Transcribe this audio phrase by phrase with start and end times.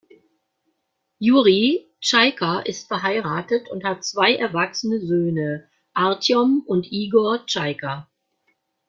[1.19, 8.07] Juri Tschaika ist verheiratet und hat zwei erwachsene Söhne, Artjom und Igor Tschaika.